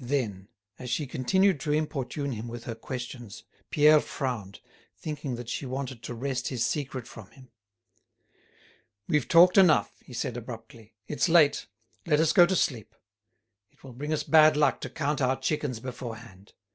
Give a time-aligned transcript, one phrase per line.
[0.00, 0.48] Then,
[0.78, 4.60] as she continued to importune him with her questions, Pierre frowned,
[4.96, 7.50] thinking that she wanted to wrest his secret from him.
[9.08, 10.94] "We've talked enough," he said, abruptly.
[11.06, 11.66] "It's late,
[12.06, 12.94] let us go to sleep.
[13.70, 16.54] It will bring us bad luck to count our chickens beforehand.